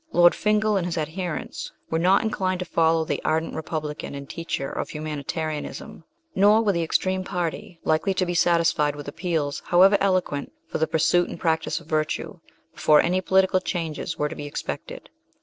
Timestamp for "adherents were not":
0.97-2.23